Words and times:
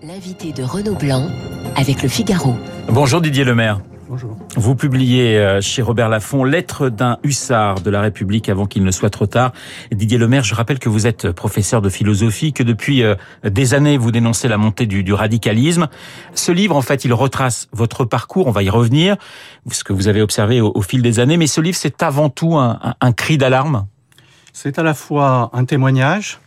L'invité 0.00 0.52
de 0.52 0.62
Renaud 0.62 0.94
Blanc 0.94 1.26
avec 1.74 2.04
le 2.04 2.08
Figaro. 2.08 2.54
Bonjour 2.88 3.20
Didier 3.20 3.42
Lemaire. 3.42 3.80
Bonjour. 4.08 4.36
Vous 4.54 4.76
publiez 4.76 5.36
euh, 5.36 5.60
chez 5.60 5.82
Robert 5.82 6.08
Laffont 6.08 6.44
Lettre 6.44 6.88
d'un 6.88 7.18
hussard 7.24 7.80
de 7.80 7.90
la 7.90 8.00
République 8.00 8.48
avant 8.48 8.66
qu'il 8.66 8.84
ne 8.84 8.92
soit 8.92 9.10
trop 9.10 9.26
tard. 9.26 9.52
Didier 9.90 10.16
Lemaire, 10.16 10.44
je 10.44 10.54
rappelle 10.54 10.78
que 10.78 10.88
vous 10.88 11.08
êtes 11.08 11.32
professeur 11.32 11.82
de 11.82 11.88
philosophie, 11.88 12.52
que 12.52 12.62
depuis 12.62 13.02
euh, 13.02 13.16
des 13.42 13.74
années 13.74 13.98
vous 13.98 14.12
dénoncez 14.12 14.46
la 14.46 14.56
montée 14.56 14.86
du, 14.86 15.02
du, 15.02 15.12
radicalisme. 15.12 15.88
Ce 16.32 16.52
livre, 16.52 16.76
en 16.76 16.82
fait, 16.82 17.04
il 17.04 17.12
retrace 17.12 17.66
votre 17.72 18.04
parcours, 18.04 18.46
on 18.46 18.52
va 18.52 18.62
y 18.62 18.70
revenir, 18.70 19.16
ce 19.68 19.82
que 19.82 19.92
vous 19.92 20.06
avez 20.06 20.22
observé 20.22 20.60
au, 20.60 20.70
au 20.76 20.82
fil 20.82 21.02
des 21.02 21.18
années, 21.18 21.36
mais 21.36 21.48
ce 21.48 21.60
livre, 21.60 21.76
c'est 21.76 22.04
avant 22.04 22.28
tout 22.28 22.56
un, 22.56 22.78
un, 22.84 22.94
un 23.00 23.12
cri 23.12 23.36
d'alarme. 23.36 23.86
C'est 24.52 24.78
à 24.78 24.84
la 24.84 24.94
fois 24.94 25.50
un 25.54 25.64
témoignage, 25.64 26.38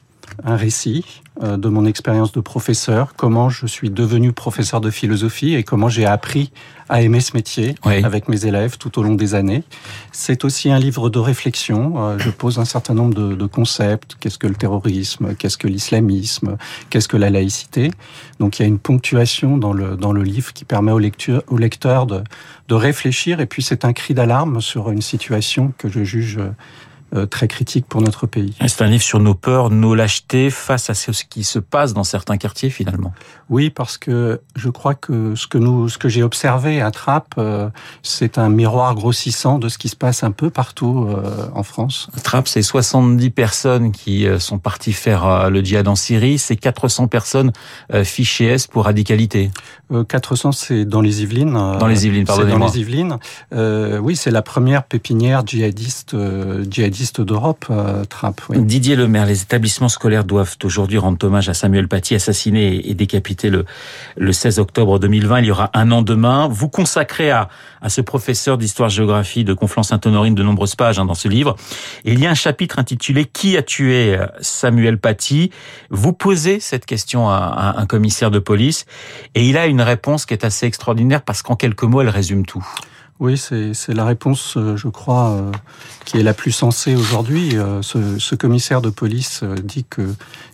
un 0.45 0.55
récit 0.55 1.21
de 1.39 1.69
mon 1.69 1.85
expérience 1.85 2.33
de 2.33 2.41
professeur, 2.41 3.13
comment 3.15 3.49
je 3.49 3.65
suis 3.65 3.89
devenu 3.89 4.33
professeur 4.33 4.81
de 4.81 4.89
philosophie 4.89 5.55
et 5.55 5.63
comment 5.63 5.87
j'ai 5.87 6.05
appris 6.05 6.51
à 6.89 7.01
aimer 7.01 7.21
ce 7.21 7.33
métier 7.35 7.75
oui. 7.85 8.03
avec 8.03 8.27
mes 8.27 8.45
élèves 8.45 8.77
tout 8.77 8.99
au 8.99 9.03
long 9.03 9.15
des 9.15 9.33
années. 9.33 9.63
C'est 10.11 10.43
aussi 10.43 10.69
un 10.69 10.77
livre 10.77 11.09
de 11.09 11.19
réflexion. 11.19 11.93
Euh, 11.95 12.19
je 12.19 12.29
pose 12.29 12.59
un 12.59 12.65
certain 12.65 12.93
nombre 12.93 13.13
de, 13.13 13.33
de 13.33 13.45
concepts. 13.45 14.17
Qu'est-ce 14.19 14.37
que 14.37 14.45
le 14.45 14.55
terrorisme? 14.55 15.33
Qu'est-ce 15.35 15.57
que 15.57 15.67
l'islamisme? 15.67 16.57
Qu'est-ce 16.89 17.07
que 17.07 17.15
la 17.15 17.29
laïcité? 17.29 17.91
Donc 18.39 18.59
il 18.59 18.63
y 18.63 18.65
a 18.65 18.67
une 18.67 18.79
ponctuation 18.79 19.57
dans 19.57 19.71
le, 19.71 19.95
dans 19.95 20.11
le 20.11 20.23
livre 20.23 20.51
qui 20.51 20.65
permet 20.65 20.91
au 20.91 20.99
lecteur, 20.99 21.43
au 21.47 21.57
lecteur 21.57 22.07
de, 22.07 22.23
de 22.67 22.75
réfléchir. 22.75 23.39
Et 23.39 23.45
puis 23.45 23.63
c'est 23.63 23.85
un 23.85 23.93
cri 23.93 24.13
d'alarme 24.13 24.59
sur 24.59 24.91
une 24.91 25.01
situation 25.01 25.73
que 25.77 25.87
je 25.87 26.03
juge 26.03 26.39
euh, 26.39 26.51
très 27.29 27.47
critique 27.47 27.85
pour 27.87 28.01
notre 28.01 28.27
pays. 28.27 28.53
C'est 28.67 28.81
un 28.81 28.87
livre 28.87 29.03
sur 29.03 29.19
nos 29.19 29.33
peurs, 29.33 29.69
nos 29.69 29.95
lâchetés 29.95 30.49
face 30.49 30.89
à 30.89 30.93
ce 30.93 31.11
qui 31.23 31.43
se 31.43 31.59
passe 31.59 31.93
dans 31.93 32.03
certains 32.03 32.37
quartiers 32.37 32.69
finalement. 32.69 33.13
Oui, 33.49 33.69
parce 33.69 33.97
que 33.97 34.41
je 34.55 34.69
crois 34.69 34.95
que 34.95 35.35
ce 35.35 35.47
que 35.47 35.57
nous, 35.57 35.89
ce 35.89 35.97
que 35.97 36.09
j'ai 36.09 36.23
observé 36.23 36.81
à 36.81 36.91
Trappes, 36.91 37.35
euh, 37.37 37.69
c'est 38.01 38.37
un 38.37 38.49
miroir 38.49 38.95
grossissant 38.95 39.59
de 39.59 39.67
ce 39.69 39.77
qui 39.77 39.89
se 39.89 39.95
passe 39.95 40.23
un 40.23 40.31
peu 40.31 40.49
partout 40.49 41.07
euh, 41.09 41.47
en 41.53 41.63
France. 41.63 42.09
Trappes, 42.23 42.47
c'est 42.47 42.61
70 42.61 43.29
personnes 43.29 43.91
qui 43.91 44.25
euh, 44.25 44.39
sont 44.39 44.57
parties 44.57 44.93
faire 44.93 45.25
euh, 45.25 45.49
le 45.49 45.61
djihad 45.61 45.87
en 45.87 45.95
Syrie, 45.95 46.37
c'est 46.37 46.55
400 46.55 47.07
personnes 47.07 47.51
euh, 47.93 48.03
fichées 48.03 48.45
S 48.45 48.67
pour 48.67 48.85
radicalité. 48.85 49.51
400, 50.07 50.53
c'est 50.53 50.85
dans 50.85 51.01
les 51.01 51.21
Yvelines. 51.21 51.51
Dans 51.51 51.87
les 51.87 52.07
Yvelines, 52.07 52.23
pardonnez-moi. 52.23 52.67
Dans 52.67 52.73
les 52.73 52.79
Yvelines. 52.79 53.17
oui, 54.01 54.15
c'est 54.15 54.31
la 54.31 54.41
première 54.41 54.83
pépinière 54.83 55.45
djihadiste, 55.45 56.15
djihadiste 56.69 57.00
d'Europe, 57.19 57.65
euh. 57.69 58.03
Didier 58.51 58.95
Lemaire, 58.95 59.25
les 59.25 59.41
établissements 59.41 59.89
scolaires 59.89 60.23
doivent 60.23 60.55
aujourd'hui 60.63 60.99
rendre 60.99 61.17
hommage 61.25 61.49
à 61.49 61.53
Samuel 61.53 61.87
Paty, 61.87 62.13
assassiné 62.13 62.87
et 62.87 62.93
décapité 62.93 63.49
le, 63.49 63.65
le 64.17 64.31
16 64.31 64.59
octobre 64.59 64.99
2020. 64.99 65.39
Il 65.39 65.45
y 65.45 65.51
aura 65.51 65.71
un 65.73 65.91
an 65.91 66.03
demain. 66.03 66.47
Vous 66.47 66.69
consacrez 66.69 67.31
à, 67.31 67.49
ce 67.87 68.01
professeur 68.01 68.59
d'histoire-géographie 68.59 69.43
de 69.43 69.53
Conflans-Sainte-Honorine 69.53 70.35
de 70.35 70.43
nombreuses 70.43 70.75
pages 70.75 70.99
hein, 70.99 71.05
dans 71.05 71.15
ce 71.15 71.27
livre. 71.27 71.55
Il 72.05 72.19
y 72.19 72.27
a 72.27 72.29
un 72.29 72.35
chapitre 72.35 72.77
intitulé 72.77 73.25
Qui 73.25 73.57
a 73.57 73.63
tué 73.63 74.17
Samuel 74.39 74.99
Paty? 74.99 75.49
Vous 75.89 76.13
posez 76.13 76.59
cette 76.59 76.85
question 76.85 77.29
à, 77.29 77.37
à 77.37 77.81
un 77.81 77.85
commissaire 77.87 78.29
de 78.29 78.39
police 78.39 78.85
et 79.33 79.47
il 79.47 79.57
a 79.57 79.65
une 79.65 79.81
réponse 79.81 80.27
qui 80.27 80.35
est 80.35 80.45
assez 80.45 80.67
extraordinaire 80.67 81.23
parce 81.23 81.41
qu'en 81.41 81.55
quelques 81.55 81.83
mots, 81.83 82.01
elle 82.01 82.09
résume 82.09 82.45
tout. 82.45 82.65
Oui, 83.21 83.37
c'est 83.37 83.93
la 83.93 84.03
réponse, 84.03 84.57
euh, 84.57 84.75
je 84.75 84.87
crois, 84.87 85.29
euh, 85.29 85.51
qui 86.05 86.17
est 86.17 86.23
la 86.23 86.33
plus 86.33 86.51
sensée 86.51 86.95
aujourd'hui. 86.95 87.55
Euh, 87.55 87.83
ce, 87.83 88.33
commissaire 88.33 88.81
de 88.81 88.89
police 88.89 89.43
dit 89.63 89.85
que 89.87 90.01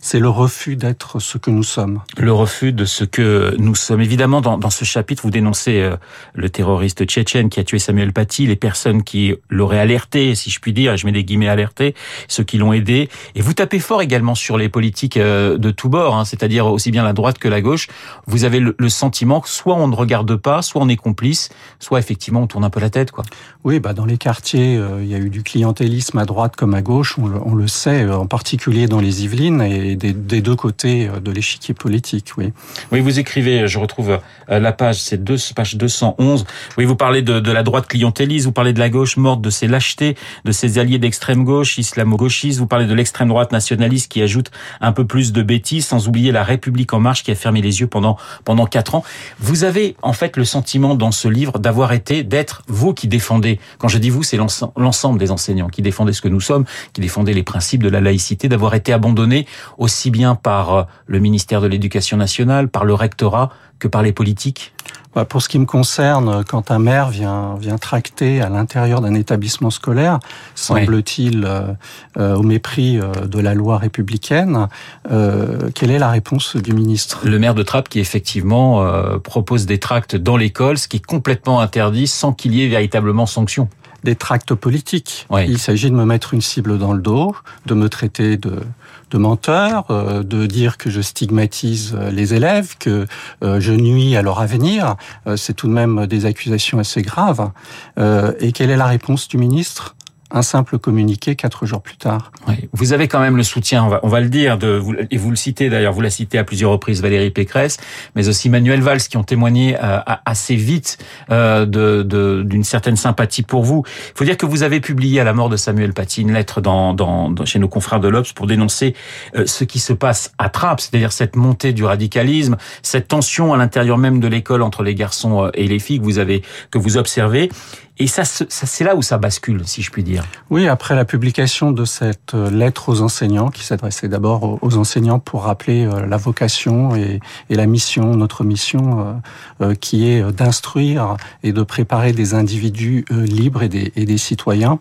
c'est 0.02 0.18
le 0.18 0.28
refus 0.28 0.76
d'être 0.76 1.18
ce 1.18 1.38
que 1.38 1.50
nous 1.50 1.62
sommes. 1.62 2.02
Le 2.18 2.30
refus 2.30 2.74
de 2.74 2.84
ce 2.84 3.04
que 3.04 3.56
nous 3.58 3.74
sommes. 3.74 4.02
Évidemment, 4.02 4.42
dans, 4.42 4.68
ce 4.68 4.84
chapitre, 4.84 5.22
vous 5.22 5.30
dénoncez 5.30 5.90
le 6.34 6.50
terroriste 6.50 7.06
tchétchène 7.06 7.48
qui 7.48 7.58
a 7.58 7.64
tué 7.64 7.78
Samuel 7.78 8.12
Paty, 8.12 8.46
les 8.46 8.56
personnes 8.56 9.02
qui 9.02 9.34
l'auraient 9.48 9.78
alerté, 9.78 10.34
si 10.34 10.50
je 10.50 10.60
puis 10.60 10.74
dire, 10.74 10.94
je 10.98 11.06
mets 11.06 11.12
des 11.12 11.24
guillemets 11.24 11.48
alerté, 11.48 11.94
ceux 12.26 12.44
qui 12.44 12.58
l'ont 12.58 12.74
aidé. 12.74 13.08
Et 13.34 13.40
vous 13.40 13.54
tapez 13.54 13.78
fort 13.78 14.02
également 14.02 14.34
sur 14.34 14.58
les 14.58 14.68
politiques 14.68 15.18
de 15.18 15.70
tous 15.70 15.88
bords, 15.88 16.16
hein, 16.16 16.26
c'est-à-dire 16.26 16.66
aussi 16.66 16.90
bien 16.90 17.04
la 17.04 17.14
droite 17.14 17.38
que 17.38 17.48
la 17.48 17.62
gauche. 17.62 17.86
Vous 18.26 18.44
avez 18.44 18.60
le, 18.60 18.76
le 18.78 18.88
sentiment 18.90 19.40
que 19.40 19.48
soit 19.48 19.76
on 19.76 19.88
ne 19.88 19.96
regarde 19.96 20.36
pas, 20.36 20.60
soit 20.60 20.82
on 20.82 20.88
est 20.90 20.96
complice, 20.96 21.48
soit 21.78 21.98
effectivement 21.98 22.42
on 22.42 22.46
tourne 22.46 22.57
un 22.64 22.70
peu 22.70 22.80
la 22.80 22.90
tête, 22.90 23.10
quoi. 23.10 23.24
Oui, 23.64 23.80
bah 23.80 23.92
dans 23.92 24.04
les 24.04 24.18
quartiers, 24.18 24.76
euh, 24.76 25.02
il 25.02 25.08
y 25.08 25.14
a 25.14 25.18
eu 25.18 25.30
du 25.30 25.42
clientélisme 25.42 26.18
à 26.18 26.24
droite 26.24 26.56
comme 26.56 26.74
à 26.74 26.82
gauche, 26.82 27.18
on 27.18 27.26
le, 27.26 27.38
on 27.44 27.54
le 27.54 27.68
sait, 27.68 28.04
euh, 28.04 28.16
en 28.16 28.26
particulier 28.26 28.86
dans 28.86 29.00
les 29.00 29.24
Yvelines 29.24 29.62
et 29.62 29.96
des, 29.96 30.12
des 30.12 30.40
deux 30.40 30.56
côtés 30.56 31.08
euh, 31.08 31.20
de 31.20 31.30
l'échiquier 31.30 31.74
politique, 31.74 32.32
oui. 32.36 32.52
Oui, 32.92 33.00
vous 33.00 33.18
écrivez, 33.18 33.68
je 33.68 33.78
retrouve 33.78 34.18
la 34.48 34.72
page, 34.72 35.00
c'est 35.00 35.22
deux, 35.22 35.36
page 35.54 35.76
211. 35.76 36.46
Oui, 36.76 36.84
vous 36.84 36.96
parlez 36.96 37.22
de, 37.22 37.40
de 37.40 37.52
la 37.52 37.62
droite 37.62 37.86
clientéliste, 37.86 38.46
vous 38.46 38.52
parlez 38.52 38.72
de 38.72 38.78
la 38.78 38.88
gauche 38.88 39.16
morte, 39.16 39.40
de 39.40 39.50
ses 39.50 39.66
lâchetés, 39.66 40.16
de 40.44 40.52
ses 40.52 40.78
alliés 40.78 40.98
d'extrême 40.98 41.44
gauche, 41.44 41.78
islamo-gauchistes, 41.78 42.58
vous 42.58 42.66
parlez 42.66 42.86
de 42.86 42.94
l'extrême 42.94 43.28
droite 43.28 43.52
nationaliste 43.52 44.10
qui 44.10 44.22
ajoute 44.22 44.50
un 44.80 44.92
peu 44.92 45.06
plus 45.06 45.32
de 45.32 45.42
bêtises, 45.42 45.86
sans 45.86 46.08
oublier 46.08 46.32
la 46.32 46.44
République 46.44 46.92
en 46.94 47.00
marche 47.00 47.22
qui 47.22 47.30
a 47.30 47.34
fermé 47.34 47.60
les 47.60 47.80
yeux 47.80 47.86
pendant 47.86 48.16
pendant 48.44 48.66
quatre 48.66 48.94
ans. 48.94 49.04
Vous 49.40 49.64
avez 49.64 49.96
en 50.02 50.12
fait 50.12 50.36
le 50.36 50.44
sentiment 50.44 50.94
dans 50.94 51.12
ce 51.12 51.28
livre 51.28 51.58
d'avoir 51.58 51.92
été, 51.92 52.22
d'être 52.22 52.47
vous 52.66 52.94
qui 52.94 53.08
défendez, 53.08 53.58
quand 53.78 53.88
je 53.88 53.98
dis 53.98 54.10
vous, 54.10 54.22
c'est 54.22 54.38
l'ensemble 54.76 55.18
des 55.18 55.30
enseignants 55.30 55.68
qui 55.68 55.82
défendaient 55.82 56.12
ce 56.12 56.22
que 56.22 56.28
nous 56.28 56.40
sommes, 56.40 56.64
qui 56.92 57.00
défendaient 57.00 57.34
les 57.34 57.42
principes 57.42 57.82
de 57.82 57.88
la 57.88 58.00
laïcité, 58.00 58.48
d'avoir 58.48 58.74
été 58.74 58.92
abandonnés 58.92 59.46
aussi 59.76 60.10
bien 60.10 60.34
par 60.34 60.74
euh, 60.74 60.82
le 61.06 61.18
ministère 61.18 61.60
de 61.60 61.66
l'Éducation 61.66 62.16
nationale, 62.16 62.68
par 62.68 62.84
le 62.84 62.94
rectorat, 62.94 63.50
que 63.78 63.88
par 63.88 64.02
les 64.02 64.12
politiques 64.12 64.72
bah, 65.14 65.24
Pour 65.24 65.42
ce 65.42 65.48
qui 65.48 65.58
me 65.58 65.66
concerne, 65.66 66.44
quand 66.44 66.70
un 66.70 66.78
maire 66.78 67.08
vient, 67.08 67.56
vient 67.56 67.78
tracter 67.78 68.40
à 68.40 68.48
l'intérieur 68.48 69.00
d'un 69.00 69.14
établissement 69.14 69.70
scolaire, 69.70 70.18
semble-t-il, 70.54 71.44
euh, 71.44 71.72
euh, 72.18 72.36
au 72.36 72.42
mépris 72.42 72.98
euh, 72.98 73.12
de 73.26 73.40
la 73.40 73.54
loi 73.54 73.78
républicaine, 73.78 74.68
euh, 75.10 75.70
quelle 75.74 75.90
est 75.90 75.98
la 75.98 76.10
réponse 76.10 76.56
du 76.56 76.72
ministre? 76.72 77.20
Le 77.24 77.38
maire 77.38 77.54
de 77.54 77.62
Trappes 77.62 77.88
qui 77.88 78.00
effectivement 78.00 78.82
euh, 78.82 79.18
propose 79.18 79.66
des 79.66 79.78
tracts 79.78 80.16
dans 80.16 80.36
l'école, 80.36 80.78
ce 80.78 80.88
qui 80.88 80.98
est 80.98 81.06
complètement 81.06 81.60
interdit 81.60 82.06
sans 82.06 82.32
qu'il 82.32 82.54
y 82.54 82.64
ait 82.64 82.68
véritablement 82.68 83.26
sanction 83.26 83.68
des 84.04 84.14
tracts 84.14 84.54
politiques. 84.54 85.26
Oui. 85.28 85.44
Il 85.48 85.58
s'agit 85.58 85.90
de 85.90 85.96
me 85.96 86.04
mettre 86.04 86.32
une 86.32 86.40
cible 86.40 86.78
dans 86.78 86.92
le 86.92 87.00
dos, 87.00 87.34
de 87.66 87.74
me 87.74 87.88
traiter 87.88 88.36
de, 88.36 88.60
de 89.10 89.18
menteur, 89.18 89.84
euh, 89.90 90.22
de 90.22 90.46
dire 90.46 90.76
que 90.78 90.90
je 90.90 91.00
stigmatise 91.00 91.96
les 92.12 92.34
élèves, 92.34 92.76
que 92.78 93.06
euh, 93.42 93.60
je 93.60 93.72
nuis 93.72 94.16
à 94.16 94.22
leur 94.22 94.40
avenir. 94.40 94.96
Euh, 95.26 95.36
C'est 95.36 95.54
tout 95.54 95.68
de 95.68 95.72
même 95.72 96.06
des 96.06 96.26
accusations 96.26 96.78
assez 96.78 97.02
graves. 97.02 97.50
Euh, 97.98 98.32
et 98.40 98.52
quelle 98.52 98.70
est 98.70 98.76
la 98.76 98.86
réponse 98.86 99.28
du 99.28 99.38
ministre? 99.38 99.94
Un 100.30 100.42
simple 100.42 100.78
communiqué 100.78 101.36
quatre 101.36 101.66
jours 101.66 101.82
plus 101.82 101.96
tard. 101.96 102.32
Oui. 102.46 102.68
Vous 102.72 102.92
avez 102.92 103.08
quand 103.08 103.20
même 103.20 103.36
le 103.36 103.42
soutien, 103.42 103.84
on 103.84 103.88
va, 103.88 104.00
on 104.02 104.08
va 104.08 104.20
le 104.20 104.28
dire, 104.28 104.58
de, 104.58 104.68
vous, 104.68 104.94
et 105.10 105.16
vous 105.16 105.30
le 105.30 105.36
citez 105.36 105.70
d'ailleurs, 105.70 105.92
vous 105.92 106.00
la 106.00 106.10
citez 106.10 106.38
à 106.38 106.44
plusieurs 106.44 106.70
reprises, 106.70 107.02
Valérie 107.02 107.30
Pécresse, 107.30 107.78
mais 108.14 108.28
aussi 108.28 108.50
Manuel 108.50 108.80
Valls, 108.80 109.00
qui 109.00 109.16
ont 109.16 109.24
témoigné 109.24 109.76
euh, 109.82 110.00
assez 110.24 110.56
vite 110.56 110.98
euh, 111.30 111.64
d'une 111.64 112.60
de, 112.60 112.62
certaine 112.62 112.96
sympathie 112.96 113.42
pour 113.42 113.64
vous. 113.64 113.84
Il 113.86 114.18
faut 114.18 114.24
dire 114.24 114.36
que 114.36 114.46
vous 114.46 114.62
avez 114.62 114.80
publié 114.80 115.20
à 115.20 115.24
la 115.24 115.32
mort 115.32 115.48
de 115.48 115.56
Samuel 115.56 115.92
Paty 115.92 116.22
une 116.22 116.32
lettre 116.32 116.60
dans, 116.60 116.94
dans 116.94 117.28
chez 117.44 117.58
nos 117.58 117.68
confrères 117.68 118.00
de 118.00 118.08
l'Obs 118.08 118.32
pour 118.32 118.46
dénoncer 118.46 118.94
euh, 119.34 119.46
ce 119.46 119.64
qui 119.64 119.78
se 119.78 119.92
passe 119.92 120.32
à 120.38 120.48
Trappes, 120.48 120.80
c'est-à-dire 120.80 121.12
cette 121.12 121.36
montée 121.36 121.72
du 121.72 121.84
radicalisme, 121.84 122.56
cette 122.82 123.08
tension 123.08 123.52
à 123.52 123.56
l'intérieur 123.56 123.98
même 123.98 124.20
de 124.20 124.28
l'école 124.28 124.62
entre 124.62 124.82
les 124.82 124.94
garçons 124.94 125.44
euh, 125.44 125.50
et 125.54 125.66
les 125.66 125.78
filles 125.78 125.98
que 125.98 126.04
vous 126.04 126.18
avez 126.18 126.42
que 126.70 126.78
vous 126.78 126.96
observez. 126.96 127.50
Et 127.98 128.06
ça, 128.06 128.24
ça 128.24 128.46
c'est 128.48 128.84
là 128.84 128.94
où 128.94 129.02
ça 129.02 129.18
bascule, 129.18 129.62
si 129.66 129.82
je 129.82 129.90
puis 129.90 130.04
dire. 130.04 130.17
Oui, 130.50 130.68
après 130.68 130.94
la 130.94 131.04
publication 131.04 131.72
de 131.72 131.84
cette 131.84 132.34
euh, 132.34 132.50
lettre 132.50 132.88
aux 132.88 133.00
enseignants, 133.02 133.48
qui 133.48 133.64
s'adressait 133.64 134.08
d'abord 134.08 134.58
aux 134.62 134.76
enseignants 134.76 135.18
pour 135.18 135.42
rappeler 135.44 135.84
euh, 135.84 136.06
la 136.06 136.16
vocation 136.16 136.96
et, 136.96 137.20
la 137.50 137.66
mission, 137.66 138.14
notre 138.14 138.44
mission, 138.44 139.20
euh, 139.60 139.74
qui 139.74 140.08
est 140.08 140.22
d'instruire 140.32 141.16
et 141.42 141.52
de 141.52 141.62
préparer 141.62 142.12
des 142.12 142.34
individus 142.34 143.04
libres 143.10 143.62
et 143.62 143.68
des, 143.68 144.18
citoyens. 144.18 144.78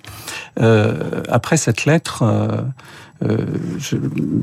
après 1.30 1.58
cette 1.58 1.86
lettre, 1.86 2.24
euh, 3.24 3.46
je, 3.80 3.98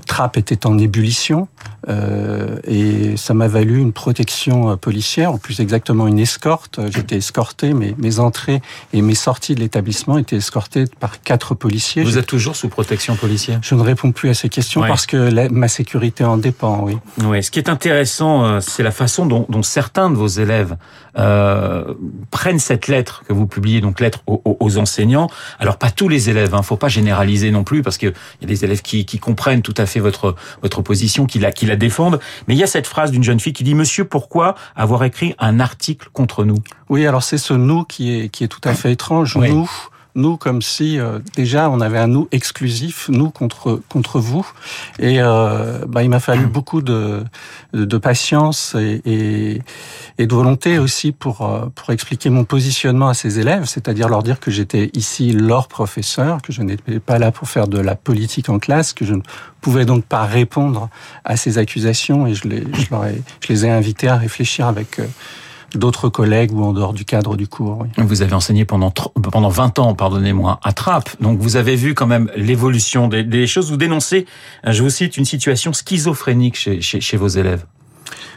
Trappe 0.06 0.36
était 0.36 0.66
en 0.66 0.78
ébullition 0.78 1.46
euh, 1.88 2.58
et 2.64 3.16
ça 3.16 3.32
m'a 3.32 3.46
valu 3.46 3.78
une 3.78 3.92
protection 3.92 4.76
policière, 4.76 5.32
ou 5.32 5.38
plus 5.38 5.60
exactement 5.60 6.06
une 6.06 6.18
escorte. 6.18 6.80
J'étais 6.90 7.16
escorté, 7.16 7.72
mes 7.72 8.18
entrées 8.18 8.62
et 8.92 9.02
mes 9.02 9.14
sorties 9.14 9.54
de 9.54 9.60
l'établissement 9.60 10.18
étaient 10.18 10.36
escortées 10.36 10.83
par 10.86 11.22
quatre 11.22 11.54
policiers. 11.54 12.02
Vous 12.02 12.18
êtes 12.18 12.26
toujours 12.26 12.56
sous 12.56 12.68
protection 12.68 13.16
policière? 13.16 13.60
Je 13.62 13.74
ne 13.74 13.80
réponds 13.80 14.12
plus 14.12 14.28
à 14.28 14.34
ces 14.34 14.48
questions 14.48 14.82
ouais. 14.82 14.88
parce 14.88 15.06
que 15.06 15.16
la, 15.16 15.48
ma 15.48 15.68
sécurité 15.68 16.24
en 16.24 16.36
dépend, 16.36 16.80
oui. 16.82 16.96
Oui, 17.24 17.42
ce 17.42 17.50
qui 17.50 17.58
est 17.58 17.68
intéressant, 17.68 18.44
euh, 18.44 18.60
c'est 18.60 18.82
la 18.82 18.90
façon 18.90 19.26
dont, 19.26 19.46
dont, 19.48 19.62
certains 19.62 20.10
de 20.10 20.16
vos 20.16 20.26
élèves 20.26 20.76
euh, 21.18 21.94
prennent 22.30 22.58
cette 22.58 22.88
lettre 22.88 23.22
que 23.26 23.32
vous 23.32 23.46
publiez, 23.46 23.80
donc 23.80 24.00
lettre 24.00 24.22
aux, 24.26 24.42
aux 24.44 24.78
enseignants. 24.78 25.28
Alors 25.58 25.76
pas 25.78 25.90
tous 25.90 26.08
les 26.08 26.30
élèves, 26.30 26.54
hein, 26.54 26.62
faut 26.62 26.76
pas 26.76 26.88
généraliser 26.88 27.50
non 27.50 27.64
plus, 27.64 27.82
parce 27.82 27.98
qu'il 27.98 28.12
y 28.40 28.44
a 28.44 28.48
des 28.48 28.64
élèves 28.64 28.82
qui, 28.82 29.04
qui 29.04 29.18
comprennent 29.18 29.62
tout 29.62 29.74
à 29.76 29.86
fait 29.86 30.00
votre 30.00 30.34
votre 30.62 30.82
position, 30.82 31.26
qui 31.26 31.38
la 31.38 31.52
qui 31.52 31.66
la 31.66 31.76
défendent. 31.76 32.20
Mais 32.48 32.54
il 32.54 32.58
y 32.58 32.64
a 32.64 32.66
cette 32.66 32.86
phrase 32.86 33.10
d'une 33.10 33.24
jeune 33.24 33.40
fille 33.40 33.52
qui 33.52 33.64
dit 33.64 33.74
Monsieur, 33.74 34.04
pourquoi 34.04 34.54
avoir 34.76 35.04
écrit 35.04 35.34
un 35.38 35.60
article 35.60 36.08
contre 36.12 36.44
nous? 36.44 36.58
Oui, 36.88 37.06
alors 37.06 37.22
c'est 37.22 37.38
ce 37.38 37.54
nous 37.54 37.84
qui 37.84 38.18
est 38.18 38.28
qui 38.28 38.44
est 38.44 38.48
tout 38.48 38.60
à 38.64 38.74
fait 38.74 38.92
étrange. 38.92 39.36
Nous 39.36 39.68
nous 40.14 40.36
comme 40.36 40.62
si 40.62 40.98
euh, 40.98 41.18
déjà 41.34 41.70
on 41.70 41.80
avait 41.80 41.98
un 41.98 42.06
nous 42.06 42.28
exclusif, 42.32 43.08
nous 43.08 43.30
contre 43.30 43.80
contre 43.88 44.20
vous. 44.20 44.46
Et 44.98 45.20
euh, 45.20 45.84
bah, 45.86 46.02
il 46.02 46.10
m'a 46.10 46.20
fallu 46.20 46.46
beaucoup 46.46 46.82
de, 46.82 47.24
de, 47.72 47.98
patience 47.98 48.76
et, 48.78 49.00
et, 49.04 49.62
et, 50.18 50.26
de 50.26 50.34
volonté 50.34 50.78
aussi 50.78 51.12
pour 51.12 51.42
euh, 51.42 51.66
pour 51.74 51.90
expliquer 51.90 52.30
mon 52.30 52.44
positionnement 52.44 53.08
à 53.08 53.14
ces 53.14 53.40
élèves, 53.40 53.64
c'est-à-dire 53.64 54.08
leur 54.08 54.22
dire 54.22 54.40
que 54.40 54.50
j'étais 54.50 54.90
ici 54.94 55.32
leur 55.32 55.68
professeur, 55.68 56.42
que 56.42 56.52
je 56.52 56.62
n'étais 56.62 57.00
pas 57.00 57.18
là 57.18 57.32
pour 57.32 57.48
faire 57.48 57.68
de 57.68 57.78
la 57.78 57.96
politique 57.96 58.48
en 58.48 58.58
classe, 58.58 58.92
que 58.92 59.04
je 59.04 59.14
ne 59.14 59.22
pouvais 59.60 59.84
donc 59.84 60.04
pas 60.04 60.24
répondre 60.24 60.90
à 61.24 61.36
ces 61.36 61.58
accusations 61.58 62.26
et 62.26 62.34
je 62.34 62.48
les 62.48 62.64
je, 62.74 62.90
leur 62.90 63.04
ai, 63.06 63.20
je 63.40 63.48
les 63.52 63.66
ai 63.66 63.70
invités 63.70 64.08
à 64.08 64.16
réfléchir 64.16 64.66
avec 64.66 64.98
euh, 64.98 65.06
d'autres 65.78 66.08
collègues 66.08 66.52
ou 66.52 66.62
en 66.62 66.72
dehors 66.72 66.92
du 66.92 67.04
cadre 67.04 67.36
du 67.36 67.48
cours. 67.48 67.86
Vous 67.96 68.22
avez 68.22 68.34
enseigné 68.34 68.64
pendant 68.64 68.90
pendant 68.90 69.48
20 69.48 69.78
ans, 69.78 69.94
pardonnez-moi, 69.94 70.60
à 70.62 70.72
Trappes. 70.72 71.10
Donc 71.20 71.38
vous 71.38 71.56
avez 71.56 71.76
vu 71.76 71.94
quand 71.94 72.06
même 72.06 72.30
l'évolution 72.36 73.08
des, 73.08 73.24
des, 73.24 73.46
choses. 73.46 73.70
Vous 73.70 73.76
dénoncez, 73.76 74.26
je 74.64 74.82
vous 74.82 74.90
cite, 74.90 75.16
une 75.16 75.24
situation 75.24 75.72
schizophrénique 75.72 76.56
chez, 76.56 76.80
chez, 76.80 77.00
chez 77.00 77.16
vos 77.16 77.28
élèves. 77.28 77.64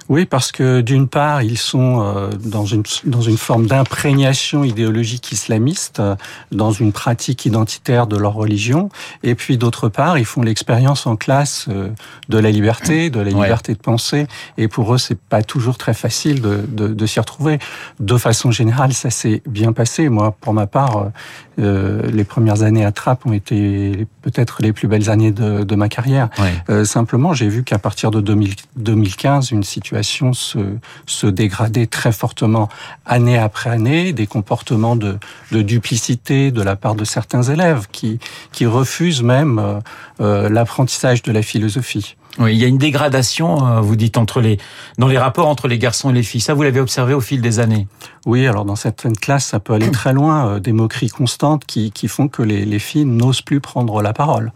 Oui, 0.10 0.26
parce 0.26 0.52
que 0.52 0.82
d'une 0.82 1.08
part, 1.08 1.42
ils 1.42 1.58
sont 1.58 2.02
euh, 2.02 2.30
dans 2.44 2.66
une 2.66 2.84
dans 3.04 3.22
une 3.22 3.38
forme 3.38 3.68
d'imprégnation 3.68 4.64
idéologique 4.64 5.32
islamiste, 5.32 6.00
euh, 6.00 6.16
dans 6.52 6.72
une 6.72 6.94
pratique 6.94 7.46
identitaire 7.46 8.08
de 8.08 8.16
leur 8.16 8.34
religion, 8.34 8.90
et 9.24 9.36
puis 9.36 9.58
d'autre 9.58 9.90
part, 9.90 10.18
ils 10.18 10.26
font 10.26 10.42
l'expérience 10.42 11.08
en 11.08 11.18
classe 11.18 11.66
euh, 11.70 11.90
de 12.30 12.38
la 12.38 12.52
liberté, 12.52 13.10
de 13.10 13.20
la 13.20 13.32
liberté 13.32 13.74
de 13.74 13.80
penser, 13.80 14.28
et 14.58 14.68
pour 14.68 14.94
eux, 14.94 14.98
c'est 14.98 15.20
pas 15.20 15.44
toujours 15.44 15.78
très 15.78 15.94
facile 15.94 16.42
de, 16.42 16.62
de, 16.68 16.88
de 16.88 17.06
s'y 17.06 17.20
retrouver. 17.20 17.60
De 18.00 18.18
façon 18.18 18.52
générale, 18.52 18.94
ça 18.94 19.10
s'est 19.10 19.42
bien 19.46 19.74
passé. 19.74 20.08
Moi, 20.10 20.36
pour 20.40 20.54
ma 20.54 20.68
part, 20.68 21.12
euh, 21.60 22.04
les 22.12 22.24
premières 22.24 22.62
années 22.62 22.86
à 22.86 22.92
Trappes 22.92 23.26
ont 23.26 23.34
été 23.34 24.06
peut-être 24.22 24.62
les 24.62 24.74
plus 24.74 24.88
belles 24.88 25.10
années 25.10 25.32
de, 25.32 25.64
de 25.64 25.76
ma 25.76 25.90
carrière. 25.90 26.30
Euh, 26.70 26.86
simplement, 26.86 27.34
j'ai 27.34 27.48
vu 27.48 27.64
qu'à 27.64 27.80
partir 27.80 28.12
de 28.12 28.22
2000, 28.22 28.54
2015, 28.76 29.52
une 29.52 29.64
situation 29.68 30.34
se, 30.34 30.60
se 31.06 31.28
dégradait 31.28 31.86
très 31.86 32.12
fortement 32.12 32.70
année 33.06 33.38
après 33.38 33.70
année, 33.70 34.14
des 34.14 34.28
comportements 34.28 34.96
de, 34.96 35.18
de 35.52 35.62
duplicité 35.62 36.52
de 36.52 36.62
la 36.62 36.76
part 36.76 36.96
de 36.96 37.06
certains 37.06 37.44
élèves 37.44 37.88
qui, 37.92 38.20
qui 38.52 38.66
refusent 38.66 39.24
même 39.24 39.60
euh, 39.60 39.80
euh 40.22 40.50
l'apprentissage 40.50 41.22
de 41.24 41.32
la 41.32 41.42
philosophie. 41.42 42.16
Oui, 42.40 42.54
il 42.54 42.60
y 42.60 42.66
a 42.66 42.68
une 42.68 42.78
dégradation, 42.78 43.68
euh, 43.68 43.82
vous 43.82 43.96
dites, 43.96 44.18
entre 44.18 44.42
les, 44.42 44.58
dans 44.98 45.08
les 45.08 45.18
rapports 45.18 45.48
entre 45.48 45.68
les 45.68 45.80
garçons 45.80 46.10
et 46.12 46.14
les 46.14 46.24
filles. 46.24 46.42
Ça, 46.42 46.54
vous 46.54 46.64
l'avez 46.64 46.80
observé 46.80 47.14
au 47.14 47.22
fil 47.22 47.42
des 47.42 47.60
années? 47.60 47.88
Oui, 48.26 48.46
alors 48.48 48.66
dans 48.66 48.76
certaines 48.76 49.18
classes, 49.18 49.46
ça 49.46 49.60
peut 49.60 49.74
aller 49.74 49.92
très 49.92 50.14
loin. 50.14 50.60
Des 50.60 50.72
moqueries 50.72 51.10
constantes 51.10 51.66
qui, 51.66 51.92
qui 51.92 52.08
font 52.08 52.28
que 52.28 52.44
les, 52.44 52.66
les 52.66 52.80
filles 52.80 53.06
n'osent 53.06 53.42
plus 53.42 53.60
prendre 53.60 54.02
la 54.02 54.14
parole. 54.14 54.52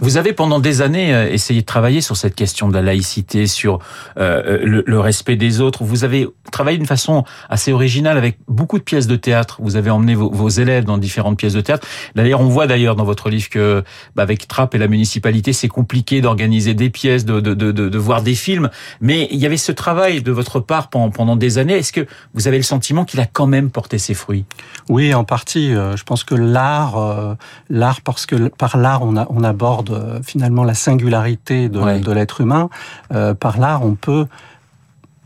Vous 0.00 0.16
avez 0.16 0.32
pendant 0.32 0.60
des 0.60 0.80
années 0.80 1.12
euh, 1.12 1.28
essayé 1.28 1.62
de 1.62 1.66
travailler 1.66 2.00
sur 2.00 2.16
cette 2.16 2.36
question 2.36 2.68
de 2.68 2.74
la 2.74 2.82
laïcité, 2.82 3.46
sur 3.48 3.80
euh, 4.16 4.58
le, 4.62 4.84
le, 4.86 5.00
respect 5.00 5.34
des 5.34 5.60
autres. 5.60 5.82
Vous 5.82 6.04
avez 6.04 6.28
travaillé 6.52 6.78
d'une 6.78 6.86
façon 6.86 7.24
assez 7.48 7.72
originale 7.72 8.16
avec 8.16 8.38
beaucoup 8.46 8.78
de 8.78 8.84
pièces 8.84 9.08
de 9.08 9.16
théâtre. 9.16 9.58
Vous 9.60 9.74
avez 9.74 9.90
emmené 9.90 10.14
vos, 10.14 10.30
vos 10.30 10.48
élèves 10.48 10.84
dans 10.84 10.98
différentes 10.98 11.36
pièces 11.36 11.54
de 11.54 11.60
théâtre. 11.60 11.86
D'ailleurs, 12.14 12.40
on 12.40 12.48
voit 12.48 12.68
d'ailleurs 12.68 12.94
dans 12.94 13.04
votre 13.04 13.28
livre 13.28 13.48
que 13.48 13.82
bah, 14.14 14.22
avec 14.22 14.46
Trapp 14.46 14.74
et 14.74 14.78
la 14.78 14.86
municipalité, 14.86 15.52
c'est 15.52 15.68
compliqué 15.68 16.20
d'organiser 16.20 16.74
des 16.74 16.90
pièces, 16.90 17.24
de, 17.24 17.40
de, 17.40 17.54
de, 17.54 17.72
de, 17.72 17.98
voir 17.98 18.22
des 18.22 18.34
films. 18.34 18.70
Mais 19.00 19.26
il 19.32 19.38
y 19.38 19.46
avait 19.46 19.56
ce 19.56 19.72
travail 19.72 20.22
de 20.22 20.30
votre 20.30 20.60
part 20.60 20.90
pendant, 20.90 21.10
pendant 21.10 21.36
des 21.36 21.58
années. 21.58 21.76
Est-ce 21.76 21.92
que 21.92 22.06
vous 22.34 22.46
avez 22.46 22.58
le 22.58 22.62
sentiment 22.62 23.04
qu'il 23.04 23.18
a 23.18 23.26
quand 23.26 23.46
même 23.46 23.70
porté 23.70 23.98
ses 23.98 24.14
fruits? 24.14 24.44
Oui, 24.88 25.12
en 25.12 25.24
partie. 25.24 25.74
Euh, 25.74 25.96
je 25.96 26.04
pense 26.04 26.22
que 26.22 26.36
l'art, 26.36 27.36
l'art 27.68 28.00
parce 28.02 28.26
que 28.26 28.48
par 28.48 28.76
l'art 28.76 29.02
on, 29.02 29.16
a, 29.16 29.26
on 29.30 29.42
aborde 29.42 29.77
euh, 29.90 30.20
finalement 30.22 30.64
la 30.64 30.74
singularité 30.74 31.68
de, 31.68 31.78
ouais. 31.78 32.00
de 32.00 32.12
l'être 32.12 32.40
humain. 32.40 32.68
Euh, 33.12 33.34
par 33.34 33.58
là, 33.58 33.80
on 33.82 33.94
peut 33.94 34.26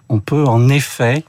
on 0.09 0.21
peut 0.21 0.45
en 0.45 0.69
effet 0.69 1.25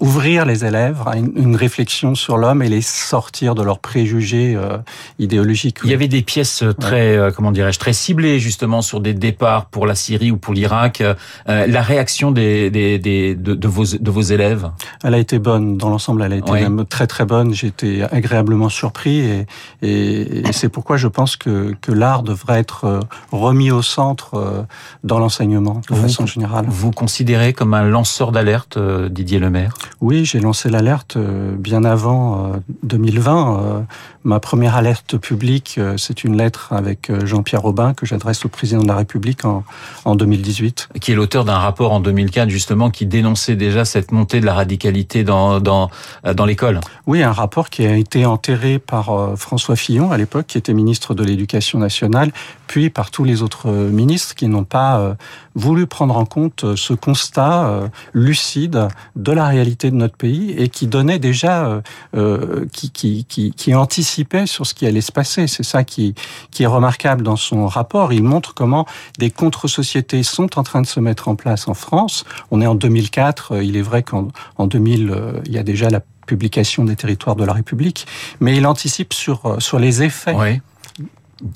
ouvrir 0.00 0.44
les 0.46 0.64
élèves 0.64 1.02
à 1.06 1.16
une, 1.16 1.32
une 1.36 1.56
réflexion 1.56 2.14
sur 2.14 2.36
l'homme 2.36 2.62
et 2.62 2.68
les 2.68 2.82
sortir 2.82 3.54
de 3.54 3.62
leurs 3.62 3.78
préjugés 3.78 4.54
euh, 4.56 4.78
idéologiques. 5.18 5.78
Il 5.84 5.90
y 5.90 5.94
avait 5.94 6.08
des 6.08 6.22
pièces 6.22 6.64
très, 6.78 7.12
ouais. 7.12 7.18
euh, 7.18 7.30
comment 7.30 7.52
dirais-je, 7.52 7.78
très 7.78 7.92
ciblées 7.92 8.38
justement 8.38 8.82
sur 8.82 9.00
des 9.00 9.14
départs 9.14 9.66
pour 9.66 9.86
la 9.86 9.94
Syrie 9.94 10.30
ou 10.30 10.36
pour 10.36 10.54
l'Irak. 10.54 11.00
Euh, 11.00 11.14
la 11.46 11.82
réaction 11.82 12.30
des, 12.30 12.70
des, 12.70 12.98
des 12.98 13.34
de, 13.34 13.54
de, 13.54 13.68
vos, 13.68 13.84
de 13.84 14.10
vos 14.10 14.20
élèves? 14.20 14.70
Elle 15.02 15.14
a 15.14 15.18
été 15.18 15.38
bonne 15.38 15.76
dans 15.76 15.90
l'ensemble. 15.90 16.22
Elle 16.22 16.32
a 16.32 16.36
été 16.36 16.52
ouais. 16.52 16.62
même 16.62 16.84
très 16.86 17.06
très 17.06 17.24
bonne. 17.24 17.54
J'ai 17.54 17.68
été 17.68 18.04
agréablement 18.04 18.68
surpris 18.68 19.18
et, 19.20 19.46
et, 19.82 20.48
et 20.48 20.52
c'est 20.52 20.68
pourquoi 20.68 20.96
je 20.96 21.08
pense 21.08 21.36
que, 21.36 21.74
que 21.80 21.92
l'art 21.92 22.22
devrait 22.22 22.58
être 22.58 22.84
euh, 22.84 23.00
remis 23.30 23.70
au 23.70 23.82
centre 23.82 24.66
dans 25.04 25.18
l'enseignement 25.18 25.80
de 25.88 25.94
vous, 25.94 26.02
façon 26.02 26.26
générale. 26.26 26.66
Vous 26.68 26.90
considérez 26.90 27.52
comme 27.52 27.74
un 27.74 27.84
lanceur 27.84 28.32
d'alerte, 28.32 28.76
euh, 28.76 28.91
Didier 29.08 29.38
Lemaire 29.38 29.74
Oui, 30.00 30.24
j'ai 30.24 30.40
lancé 30.40 30.68
l'alerte 30.70 31.16
euh, 31.16 31.54
bien 31.56 31.84
avant 31.84 32.52
2020. 32.82 33.60
Euh, 33.62 33.80
ma 34.24 34.40
première 34.40 34.76
alerte 34.76 35.16
publique, 35.16 35.80
c'est 35.96 36.24
une 36.24 36.36
lettre 36.36 36.72
avec 36.72 37.10
Jean-Pierre 37.24 37.62
Robin 37.62 37.92
que 37.92 38.06
j'adresse 38.06 38.44
au 38.44 38.48
président 38.48 38.82
de 38.82 38.88
la 38.88 38.96
République 38.96 39.44
en, 39.44 39.64
en 40.04 40.14
2018. 40.14 40.90
Qui 41.00 41.12
est 41.12 41.14
l'auteur 41.14 41.44
d'un 41.44 41.58
rapport 41.58 41.92
en 41.92 42.00
2004 42.00 42.48
justement 42.48 42.90
qui 42.90 43.06
dénonçait 43.06 43.56
déjà 43.56 43.84
cette 43.84 44.12
montée 44.12 44.40
de 44.40 44.46
la 44.46 44.54
radicalité 44.54 45.24
dans, 45.24 45.58
dans, 45.60 45.90
dans 46.34 46.44
l'école. 46.44 46.80
Oui, 47.06 47.22
un 47.22 47.32
rapport 47.32 47.68
qui 47.68 47.84
a 47.84 47.96
été 47.96 48.24
enterré 48.24 48.78
par 48.78 49.36
François 49.36 49.74
Fillon 49.74 50.12
à 50.12 50.16
l'époque, 50.16 50.46
qui 50.46 50.58
était 50.58 50.72
ministre 50.72 51.14
de 51.14 51.24
l'Éducation 51.24 51.80
nationale, 51.80 52.30
puis 52.68 52.90
par 52.90 53.10
tous 53.10 53.24
les 53.24 53.42
autres 53.42 53.68
ministres 53.68 54.36
qui 54.36 54.46
n'ont 54.46 54.64
pas 54.64 55.16
voulu 55.54 55.86
prendre 55.86 56.16
en 56.16 56.24
compte 56.24 56.76
ce 56.76 56.94
constat 56.94 57.66
euh, 57.66 57.88
lucide 58.14 58.88
de 59.16 59.32
la 59.32 59.46
réalité 59.46 59.90
de 59.90 59.96
notre 59.96 60.16
pays 60.16 60.52
et 60.56 60.68
qui 60.68 60.86
donnait 60.86 61.18
déjà, 61.18 61.66
euh, 61.66 61.80
euh, 62.16 62.66
qui, 62.72 62.90
qui, 62.90 63.24
qui, 63.24 63.52
qui, 63.52 63.74
anticipait 63.74 64.46
sur 64.46 64.66
ce 64.66 64.74
qui 64.74 64.86
allait 64.86 65.00
se 65.00 65.12
passer. 65.12 65.46
C'est 65.46 65.62
ça 65.62 65.84
qui, 65.84 66.14
qui 66.50 66.62
est 66.62 66.66
remarquable 66.66 67.22
dans 67.22 67.36
son 67.36 67.66
rapport. 67.66 68.12
Il 68.12 68.22
montre 68.22 68.54
comment 68.54 68.86
des 69.18 69.30
contre-sociétés 69.30 70.22
sont 70.22 70.58
en 70.58 70.62
train 70.62 70.82
de 70.82 70.86
se 70.86 71.00
mettre 71.00 71.28
en 71.28 71.36
place 71.36 71.68
en 71.68 71.74
France. 71.74 72.24
On 72.50 72.60
est 72.60 72.66
en 72.66 72.74
2004. 72.74 73.62
Il 73.62 73.76
est 73.76 73.82
vrai 73.82 74.02
qu'en 74.02 74.28
en 74.56 74.66
2000, 74.66 75.14
il 75.46 75.52
y 75.52 75.58
a 75.58 75.62
déjà 75.62 75.90
la 75.90 76.00
publication 76.26 76.84
des 76.84 76.96
territoires 76.96 77.36
de 77.36 77.44
la 77.44 77.52
République, 77.52 78.06
mais 78.40 78.56
il 78.56 78.66
anticipe 78.66 79.12
sur, 79.12 79.56
sur 79.60 79.78
les 79.78 80.02
effets. 80.02 80.34
Oui 80.34 80.60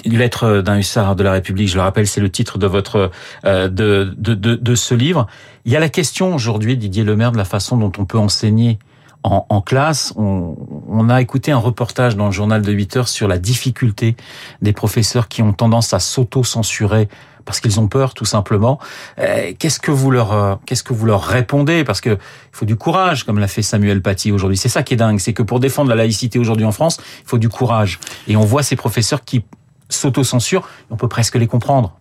lettre 0.04 0.60
d'un 0.60 0.78
hussard 0.78 1.16
de 1.16 1.22
la 1.22 1.32
République, 1.32 1.68
je 1.68 1.76
le 1.76 1.82
rappelle, 1.82 2.06
c'est 2.06 2.20
le 2.20 2.30
titre 2.30 2.58
de 2.58 2.66
votre 2.66 3.10
euh, 3.44 3.68
de, 3.68 4.14
de, 4.16 4.34
de, 4.34 4.54
de, 4.54 4.74
ce 4.74 4.94
livre. 4.94 5.26
Il 5.64 5.72
y 5.72 5.76
a 5.76 5.80
la 5.80 5.88
question 5.88 6.34
aujourd'hui, 6.34 6.76
Didier 6.76 7.04
Lemaire, 7.04 7.32
de 7.32 7.36
la 7.36 7.44
façon 7.44 7.76
dont 7.76 7.92
on 7.98 8.04
peut 8.04 8.18
enseigner 8.18 8.78
en, 9.22 9.46
en 9.48 9.60
classe. 9.60 10.12
On, 10.16 10.56
on, 10.88 11.08
a 11.08 11.20
écouté 11.20 11.52
un 11.52 11.58
reportage 11.58 12.16
dans 12.16 12.26
le 12.26 12.32
journal 12.32 12.62
de 12.62 12.72
8 12.72 12.96
heures 12.96 13.08
sur 13.08 13.28
la 13.28 13.38
difficulté 13.38 14.16
des 14.62 14.72
professeurs 14.72 15.28
qui 15.28 15.42
ont 15.42 15.52
tendance 15.52 15.94
à 15.94 15.98
s'auto-censurer 15.98 17.08
parce 17.46 17.60
qu'ils 17.60 17.80
ont 17.80 17.88
peur, 17.88 18.12
tout 18.12 18.24
simplement. 18.26 18.78
Euh, 19.18 19.52
qu'est-ce 19.58 19.80
que 19.80 19.92
vous 19.92 20.10
leur, 20.10 20.32
euh, 20.32 20.56
qu'est-ce 20.66 20.82
que 20.82 20.92
vous 20.92 21.06
leur 21.06 21.22
répondez? 21.22 21.84
Parce 21.84 22.02
que 22.02 22.10
il 22.10 22.18
faut 22.52 22.66
du 22.66 22.76
courage, 22.76 23.24
comme 23.24 23.38
l'a 23.38 23.48
fait 23.48 23.62
Samuel 23.62 24.02
Paty 24.02 24.32
aujourd'hui. 24.32 24.58
C'est 24.58 24.68
ça 24.68 24.82
qui 24.82 24.94
est 24.94 24.98
dingue, 24.98 25.20
c'est 25.20 25.32
que 25.32 25.44
pour 25.44 25.60
défendre 25.60 25.88
la 25.88 25.94
laïcité 25.94 26.38
aujourd'hui 26.38 26.66
en 26.66 26.72
France, 26.72 26.98
il 27.22 27.28
faut 27.28 27.38
du 27.38 27.48
courage. 27.48 28.00
Et 28.26 28.36
on 28.36 28.44
voit 28.44 28.64
ces 28.64 28.76
professeurs 28.76 29.24
qui 29.24 29.44
s'autocensurent, 29.88 30.68
on 30.90 30.96
peut 30.96 31.08
presque 31.08 31.36
les 31.36 31.46
comprendre. 31.46 31.98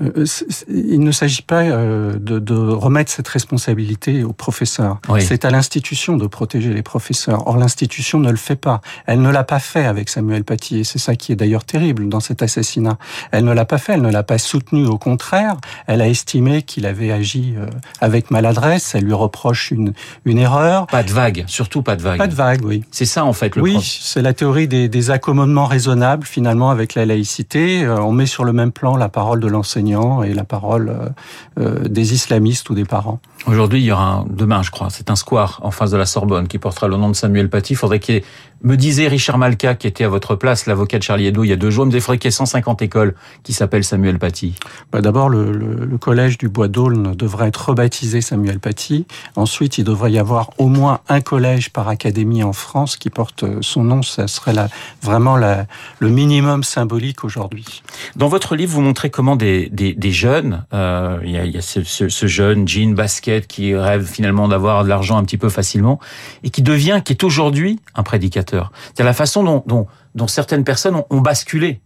Euh, 0.00 0.24
il 0.68 1.00
ne 1.00 1.12
s'agit 1.12 1.42
pas 1.42 1.62
euh, 1.62 2.14
de, 2.18 2.38
de, 2.38 2.54
remettre 2.54 3.12
cette 3.12 3.28
responsabilité 3.28 4.24
aux 4.24 4.32
professeurs. 4.32 4.98
Oui. 5.08 5.22
C'est 5.22 5.44
à 5.44 5.50
l'institution 5.50 6.16
de 6.16 6.26
protéger 6.26 6.74
les 6.74 6.82
professeurs. 6.82 7.46
Or, 7.46 7.56
l'institution 7.56 8.18
ne 8.18 8.30
le 8.30 8.36
fait 8.36 8.56
pas. 8.56 8.80
Elle 9.06 9.22
ne 9.22 9.30
l'a 9.30 9.44
pas 9.44 9.60
fait 9.60 9.84
avec 9.84 10.08
Samuel 10.08 10.42
Paty, 10.42 10.80
et 10.80 10.84
c'est 10.84 10.98
ça 10.98 11.14
qui 11.14 11.30
est 11.30 11.36
d'ailleurs 11.36 11.64
terrible 11.64 12.08
dans 12.08 12.20
cet 12.20 12.42
assassinat. 12.42 12.98
Elle 13.30 13.44
ne 13.44 13.52
l'a 13.52 13.64
pas 13.64 13.78
fait, 13.78 13.92
elle 13.92 14.02
ne 14.02 14.10
l'a 14.10 14.24
pas 14.24 14.38
soutenu. 14.38 14.86
Au 14.86 14.98
contraire, 14.98 15.56
elle 15.86 16.00
a 16.00 16.08
estimé 16.08 16.62
qu'il 16.62 16.86
avait 16.86 17.12
agi 17.12 17.54
euh, 17.56 17.66
avec 18.00 18.32
maladresse. 18.32 18.96
Elle 18.96 19.04
lui 19.04 19.12
reproche 19.12 19.70
une, 19.70 19.92
une 20.24 20.38
erreur. 20.38 20.88
Pas 20.88 21.04
de 21.04 21.12
vague, 21.12 21.44
surtout 21.46 21.82
pas 21.82 21.94
de 21.94 22.02
vague. 22.02 22.18
Pas 22.18 22.26
de 22.26 22.34
vague, 22.34 22.64
oui. 22.64 22.82
C'est 22.90 23.04
ça 23.04 23.24
en 23.24 23.32
fait 23.32 23.54
le 23.54 23.62
Oui, 23.62 23.78
c'est 24.00 24.22
la 24.22 24.34
théorie 24.34 24.66
des, 24.66 24.88
des 24.88 25.10
accommodements 25.10 25.66
raisonnables 25.66 26.26
finalement 26.26 26.70
avec 26.70 26.94
la 26.94 27.06
laïcité. 27.06 27.86
On 27.88 28.12
met 28.12 28.26
sur 28.26 28.44
le 28.44 28.52
même 28.52 28.72
plan 28.72 28.96
la 28.96 29.08
parole 29.08 29.38
de 29.38 29.46
l'enseignant 29.46 29.83
et 29.86 30.34
la 30.34 30.44
parole 30.44 31.14
euh, 31.58 31.80
des 31.88 32.14
islamistes 32.14 32.68
ou 32.70 32.74
des 32.74 32.84
parents. 32.84 33.20
Aujourd'hui, 33.46 33.80
il 33.80 33.84
y 33.84 33.92
aura 33.92 34.06
un, 34.06 34.26
demain, 34.28 34.62
je 34.62 34.70
crois, 34.70 34.88
c'est 34.90 35.10
un 35.10 35.16
square 35.16 35.60
en 35.62 35.70
face 35.70 35.90
de 35.90 35.96
la 35.96 36.06
Sorbonne 36.06 36.48
qui 36.48 36.58
portera 36.58 36.88
le 36.88 36.96
nom 36.96 37.08
de 37.08 37.14
Samuel 37.14 37.50
Paty. 37.50 37.74
Il 37.74 37.76
faudrait 37.76 38.00
qu'il 38.00 38.14
y 38.14 38.18
ait 38.18 38.24
Me 38.64 38.76
disait 38.78 39.08
Richard 39.08 39.36
Malka, 39.36 39.74
qui 39.74 39.86
était 39.86 40.04
à 40.04 40.08
votre 40.08 40.36
place, 40.36 40.64
l'avocat 40.64 40.98
de 40.98 41.02
Charlie 41.02 41.26
Hebdo, 41.26 41.44
il 41.44 41.48
y 41.48 41.52
a 41.52 41.56
deux 41.56 41.68
jours, 41.68 41.84
il 41.84 41.88
me 41.88 41.92
disait 41.92 42.16
qu'il 42.16 42.24
y 42.24 42.28
ait 42.28 42.30
150 42.30 42.80
écoles 42.80 43.14
qui 43.42 43.52
s'appellent 43.52 43.84
Samuel 43.84 44.18
Paty. 44.18 44.54
Bah 44.90 45.02
D'abord, 45.02 45.28
le, 45.28 45.52
le, 45.52 45.98
collège 45.98 46.38
du 46.38 46.48
Bois 46.48 46.68
d'Aulne 46.68 47.14
devrait 47.14 47.48
être 47.48 47.68
rebaptisé 47.68 48.22
Samuel 48.22 48.60
Paty. 48.60 49.06
Ensuite, 49.36 49.76
il 49.76 49.84
devrait 49.84 50.12
y 50.12 50.18
avoir 50.18 50.50
au 50.56 50.68
moins 50.68 51.00
un 51.10 51.20
collège 51.20 51.70
par 51.70 51.88
académie 51.88 52.42
en 52.42 52.54
France 52.54 52.96
qui 52.96 53.10
porte 53.10 53.44
son 53.60 53.84
nom. 53.84 54.02
Ça 54.02 54.28
serait 54.28 54.54
la, 54.54 54.68
vraiment 55.02 55.36
la, 55.36 55.66
le 55.98 56.08
minimum 56.08 56.64
symbolique 56.64 57.22
aujourd'hui. 57.22 57.82
Dans 58.16 58.28
votre 58.28 58.56
livre, 58.56 58.72
vous 58.72 58.80
montrez 58.80 59.10
comment 59.10 59.36
des, 59.36 59.68
des, 59.68 59.92
des 59.92 60.12
jeunes, 60.12 60.64
euh, 60.72 61.18
il 61.22 61.32
y 61.32 61.36
a, 61.36 61.44
il 61.44 61.52
y 61.52 61.58
a 61.58 61.62
ce, 61.62 61.82
ce, 61.82 62.08
ce, 62.08 62.26
jeune 62.26 62.66
jean 62.66 62.94
basket 62.94 63.46
qui 63.46 63.76
rêve 63.76 64.06
finalement 64.06 64.48
d'avoir 64.48 64.84
de 64.84 64.88
l'argent 64.88 65.18
un 65.18 65.24
petit 65.24 65.36
peu 65.36 65.50
facilement 65.50 66.00
et 66.44 66.48
qui 66.48 66.62
devient, 66.62 67.02
qui 67.04 67.12
est 67.12 67.24
aujourd'hui 67.24 67.78
un 67.94 68.02
prédicateur 68.02 68.53
c'est 68.94 69.04
la 69.04 69.12
façon 69.12 69.62
dont, 69.66 70.26
certaines 70.26 70.64
personnes 70.64 71.02
ont, 71.10 71.20
basculé 71.20 71.80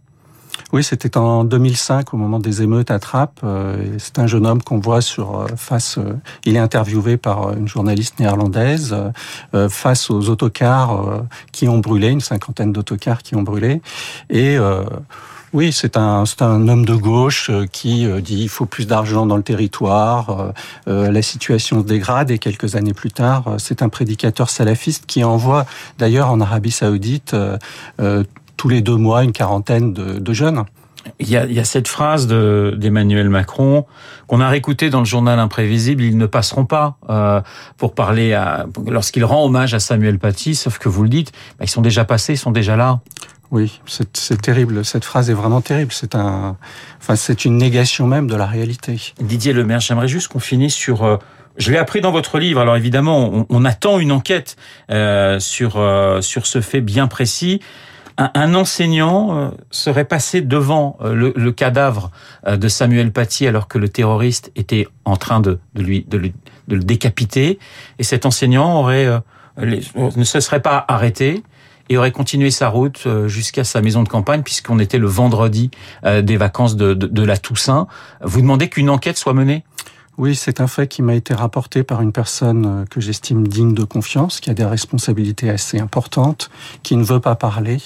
oui, 0.71 0.83
c'était 0.83 1.17
en 1.17 1.43
2005 1.43 2.13
au 2.13 2.17
moment 2.17 2.39
des 2.39 2.61
émeutes 2.61 2.91
à 2.91 2.99
Trappes. 2.99 3.39
Euh, 3.43 3.95
c'est 3.97 4.19
un 4.19 4.27
jeune 4.27 4.45
homme 4.45 4.61
qu'on 4.61 4.79
voit 4.79 5.01
sur 5.01 5.39
euh, 5.39 5.47
face. 5.55 5.97
Euh, 5.97 6.13
il 6.45 6.55
est 6.55 6.59
interviewé 6.59 7.17
par 7.17 7.53
une 7.57 7.67
journaliste 7.67 8.19
néerlandaise 8.19 8.95
face 9.69 10.09
aux 10.09 10.29
autocars 10.29 11.23
qui 11.51 11.67
ont 11.67 11.79
brûlé, 11.79 12.09
une 12.09 12.21
cinquantaine 12.21 12.71
d'autocars 12.71 13.23
qui 13.23 13.35
ont 13.35 13.43
brûlé, 13.43 13.81
et 14.29 14.57
oui, 15.51 15.71
c'est 15.73 15.97
un, 15.97 16.25
un 16.41 16.67
homme 16.67 16.85
de 16.85 16.93
gauche 16.93 17.49
euh, 17.49 17.65
qui 17.65 18.05
euh, 18.05 18.21
dit 18.21 18.43
il 18.43 18.49
faut 18.49 18.67
plus 18.67 18.85
d'argent 18.85 19.25
dans 19.25 19.37
le 19.37 19.43
territoire, 19.43 20.53
euh, 20.87 21.11
la 21.11 21.21
situation 21.23 21.81
se 21.81 21.85
dégrade 21.85 22.29
et 22.29 22.37
quelques 22.37 22.75
années 22.75 22.93
plus 22.93 23.11
tard, 23.11 23.55
c'est 23.57 23.81
un 23.81 23.89
prédicateur 23.89 24.49
salafiste 24.49 25.05
qui 25.07 25.23
envoie 25.23 25.65
d'ailleurs 25.97 26.29
en 26.29 26.39
Arabie 26.39 26.71
saoudite 26.71 27.35
tous 28.59 28.67
les 28.67 28.81
deux 28.81 28.97
mois 28.97 29.23
une 29.23 29.31
quarantaine 29.31 29.93
de, 29.93 30.19
de 30.19 30.33
jeunes. 30.33 30.65
Il 31.19 31.29
y, 31.29 31.37
a, 31.37 31.45
il 31.45 31.53
y 31.53 31.59
a, 31.59 31.63
cette 31.63 31.87
phrase 31.87 32.27
d'Emmanuel 32.27 33.29
Macron 33.29 33.85
qu'on 34.27 34.41
a 34.41 34.49
réécoutée 34.49 34.89
dans 34.89 34.99
le 34.99 35.05
journal 35.05 35.39
Imprévisible. 35.39 36.03
Ils 36.03 36.17
ne 36.17 36.25
passeront 36.25 36.65
pas 36.65 36.97
euh, 37.09 37.39
pour 37.77 37.95
parler 37.95 38.33
à 38.33 38.67
lorsqu'il 38.85 39.23
rend 39.23 39.45
hommage 39.45 39.73
à 39.73 39.79
Samuel 39.79 40.19
Paty. 40.19 40.55
Sauf 40.55 40.77
que 40.77 40.89
vous 40.89 41.03
le 41.03 41.09
dites, 41.09 41.31
bah, 41.57 41.63
ils 41.63 41.69
sont 41.69 41.81
déjà 41.81 42.03
passés, 42.03 42.33
ils 42.33 42.37
sont 42.37 42.51
déjà 42.51 42.75
là. 42.75 42.99
Oui, 43.49 43.79
c'est 43.85 44.41
terrible. 44.41 44.83
Cette 44.83 45.05
phrase 45.05 45.29
est 45.29 45.33
vraiment 45.33 45.61
terrible. 45.61 45.93
C'est 45.93 46.13
un, 46.13 46.57
enfin, 46.99 47.15
c'est 47.15 47.45
une 47.45 47.55
négation 47.55 48.07
même 48.07 48.27
de 48.27 48.35
la 48.35 48.45
réalité. 48.45 48.99
Didier 49.21 49.53
Lemaire, 49.53 49.79
j'aimerais 49.79 50.09
juste 50.09 50.27
qu'on 50.27 50.39
finisse 50.39 50.75
sur. 50.75 51.03
Euh, 51.03 51.15
je 51.55 51.71
l'ai 51.71 51.77
appris 51.77 52.01
dans 52.01 52.11
votre 52.11 52.39
livre. 52.39 52.59
Alors 52.59 52.75
évidemment, 52.75 53.31
on, 53.33 53.45
on 53.49 53.63
attend 53.63 53.99
une 53.99 54.11
enquête 54.11 54.57
euh, 54.91 55.39
sur 55.39 55.77
euh, 55.77 56.19
sur 56.19 56.45
ce 56.45 56.59
fait 56.59 56.81
bien 56.81 57.07
précis. 57.07 57.61
Un, 58.21 58.53
enseignant 58.53 59.37
euh, 59.37 59.49
serait 59.71 60.03
passé 60.03 60.41
devant 60.41 60.97
le, 61.01 61.31
le, 61.35 61.51
cadavre 61.53 62.11
de 62.45 62.67
Samuel 62.67 63.13
Paty 63.13 63.47
alors 63.47 63.69
que 63.69 63.77
le 63.77 63.87
terroriste 63.87 64.51
était 64.57 64.89
en 65.05 65.15
train 65.15 65.39
de, 65.39 65.59
lui, 65.73 66.05
de, 66.05 66.17
le 66.67 66.79
décapiter, 66.83 67.59
et 67.97 68.03
cet 68.03 68.25
enseignant 68.25 68.77
aurait 68.77 69.07
ne 69.57 70.23
se 70.23 70.39
serait 70.39 70.61
pas 70.61 70.85
arrêté 70.87 71.43
et 71.89 71.97
aurait 71.97 72.11
continué 72.11 72.51
sa 72.51 72.69
route 72.69 73.03
euh, 73.05 73.27
jusqu'à 73.27 73.63
sa 73.63 73.81
maison 73.81 74.03
de 74.03 74.09
campagne 74.09 74.43
puisqu'on 74.43 74.79
était 74.79 74.99
le 74.99 75.07
vendredi 75.07 75.71
euh, 76.05 76.21
des 76.21 76.37
vacances 76.37 76.75
de 76.75 77.23
la 77.23 77.37
Toussaint. 77.37 77.87
Vous 78.21 78.41
demandez 78.41 78.69
qu'une 78.69 78.89
enquête 78.89 79.17
soit 79.17 79.33
menée? 79.33 79.63
Oui, 80.19 80.35
c'est 80.35 80.59
un 80.59 80.67
fait 80.67 80.85
qui 80.87 81.01
m'a 81.01 81.15
été 81.15 81.33
rapporté 81.33 81.83
par 81.83 82.01
une 82.01 82.11
personne 82.11 82.65
euh, 82.65 82.85
que 82.85 82.99
j'estime 82.99 83.47
digne 83.47 83.73
de 83.73 83.85
confiance, 83.85 84.41
qui 84.41 84.49
a 84.49 84.53
des 84.53 84.65
responsabilités 84.65 85.49
assez 85.49 85.79
importantes, 85.79 86.49
qui 86.83 86.97
ne 86.97 87.03
veut 87.05 87.21
pas 87.21 87.35
parler. 87.35 87.77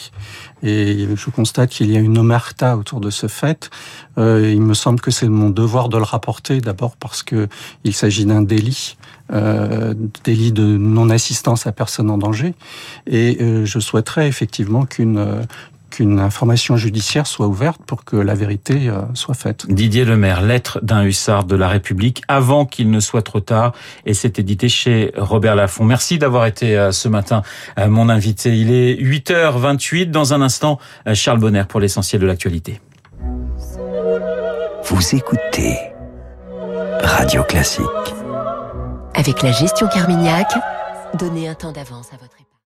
Et 0.63 1.07
je 1.15 1.29
constate 1.29 1.69
qu'il 1.69 1.91
y 1.91 1.97
a 1.97 1.99
une 1.99 2.17
omerta 2.17 2.75
autour 2.75 3.01
de 3.01 3.11
ce 3.11 3.27
fait. 3.27 3.69
Euh, 4.17 4.51
il 4.51 4.61
me 4.61 4.73
semble 4.73 4.99
que 4.99 5.11
c'est 5.11 5.27
mon 5.27 5.51
devoir 5.51 5.89
de 5.89 5.97
le 5.97 6.03
rapporter, 6.03 6.59
d'abord 6.59 6.95
parce 6.95 7.21
que 7.21 7.47
il 7.83 7.93
s'agit 7.93 8.25
d'un 8.25 8.41
délit, 8.41 8.97
euh, 9.31 9.93
délit 10.23 10.51
de 10.53 10.63
non-assistance 10.63 11.67
à 11.67 11.71
personne 11.71 12.09
en 12.09 12.17
danger. 12.17 12.55
Et 13.07 13.37
euh, 13.41 13.65
je 13.65 13.79
souhaiterais 13.79 14.27
effectivement 14.27 14.85
qu'une 14.85 15.45
qu'une 15.93 16.19
information 16.19 16.75
judiciaire 16.75 17.27
soit 17.27 17.45
ouverte 17.45 17.79
pour 17.85 18.03
que 18.03 18.15
la 18.15 18.33
vérité 18.33 18.89
euh, 18.89 19.01
soit 19.13 19.35
faite. 19.35 19.67
Didier 19.69 20.05
Lemaire, 20.05 20.41
lettre 20.41 20.79
d'un 20.81 21.03
hussard 21.03 21.43
de 21.43 21.55
la 21.55 21.67
République 21.67 22.23
avant 22.27 22.65
qu'il 22.65 22.89
ne 22.89 22.99
soit 22.99 23.21
trop 23.21 23.41
tard 23.41 23.73
et 24.07 24.15
c'est 24.15 24.39
édité 24.39 24.69
chez 24.69 25.11
Robert 25.15 25.55
Laffont. 25.55 25.83
Merci 25.83 26.17
d'avoir 26.17 26.47
été 26.47 26.75
euh, 26.75 26.91
ce 26.91 27.07
matin 27.07 27.43
euh, 27.77 27.87
mon 27.87 28.09
invité. 28.09 28.57
Il 28.57 28.71
est 28.71 28.95
8h28 28.95 30.09
dans 30.09 30.33
un 30.33 30.41
instant 30.41 30.79
Charles 31.13 31.39
Bonner 31.39 31.63
pour 31.69 31.79
l'essentiel 31.79 32.21
de 32.21 32.25
l'actualité. 32.25 32.81
Vous 34.85 35.15
écoutez 35.15 35.77
Radio 37.03 37.43
Classique. 37.43 37.85
Avec 39.13 39.43
la 39.43 39.51
gestion 39.51 39.87
Carmignac, 39.87 40.47
donnez 41.19 41.47
un 41.47 41.53
temps 41.53 41.71
d'avance 41.71 42.07
à 42.11 42.17
votre 42.17 42.33
époque. 42.39 42.52